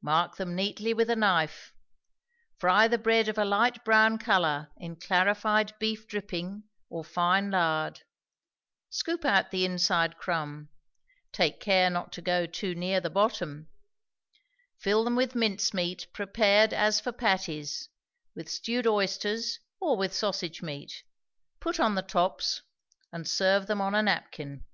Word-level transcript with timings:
Mark 0.00 0.36
them 0.36 0.54
neatly 0.54 0.94
with 0.94 1.10
a 1.10 1.16
knife; 1.16 1.74
fry 2.56 2.86
the 2.86 2.98
bread 2.98 3.26
of 3.26 3.36
a 3.36 3.44
light 3.44 3.84
brown 3.84 4.16
color 4.16 4.70
in 4.76 4.94
clarified 4.94 5.76
beef 5.80 6.06
dripping 6.06 6.62
or 6.88 7.02
fine 7.02 7.50
lard; 7.50 8.02
scoop 8.90 9.24
out 9.24 9.50
the 9.50 9.64
inside 9.64 10.18
crumb; 10.18 10.68
take 11.32 11.58
care 11.58 11.90
not 11.90 12.12
to 12.12 12.22
go 12.22 12.46
too 12.46 12.76
near 12.76 13.00
the 13.00 13.10
bottom; 13.10 13.68
fill 14.78 15.02
them 15.02 15.16
with 15.16 15.34
mince 15.34 15.74
meat 15.74 16.06
prepared 16.12 16.72
as 16.72 17.00
for 17.00 17.10
patties, 17.10 17.88
with 18.36 18.48
stewed 18.48 18.86
oysters 18.86 19.58
or 19.80 19.96
with 19.96 20.14
sausage 20.14 20.62
meat; 20.62 21.02
put 21.58 21.80
on 21.80 21.96
the 21.96 22.02
tops, 22.02 22.62
and 23.10 23.26
serve 23.28 23.66
them 23.66 23.80
on 23.80 23.96
a 23.96 24.02
napkin. 24.04 24.64